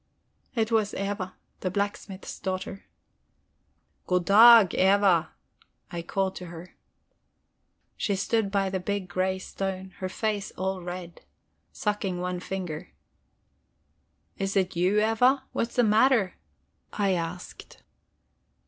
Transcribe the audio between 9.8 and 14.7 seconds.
her face all red, sucking one finger. "Is